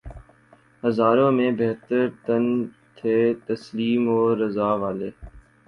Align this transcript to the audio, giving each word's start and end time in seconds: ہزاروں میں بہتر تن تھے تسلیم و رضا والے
ہزاروں 0.83 1.31
میں 1.31 1.51
بہتر 1.59 2.03
تن 2.25 2.43
تھے 2.97 3.15
تسلیم 3.47 4.03
و 4.09 4.21
رضا 4.37 4.69
والے 4.81 5.09